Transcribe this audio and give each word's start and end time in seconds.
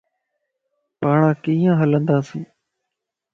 پاڻان 0.99 1.33
ڪيئن 1.43 1.71
ھلنداسين؟ 1.79 2.41